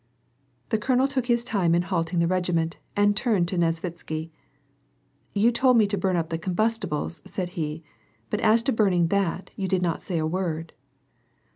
[0.69, 4.31] The colonel took his time in halting the regiment, and turned to Nesvitsky,
[5.35, 7.83] —"You told me to bum up the combustibles," said he,"
[8.31, 10.73] but as to burning that, you did not say a word."